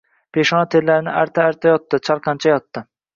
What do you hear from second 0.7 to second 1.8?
terlarini arta-arta